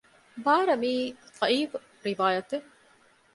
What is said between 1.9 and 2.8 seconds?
ރިވާޔަތެއް